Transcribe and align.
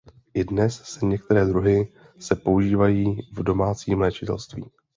I 0.33 0.43
dnes 0.43 0.75
se 0.81 1.05
některé 1.05 1.45
druhy 1.45 1.87
se 2.19 2.35
používají 2.35 3.21
v 3.33 3.43
domácím 3.43 3.99
léčitelství. 4.01 4.65